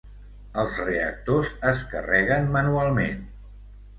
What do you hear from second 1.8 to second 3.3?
carreguen manualment.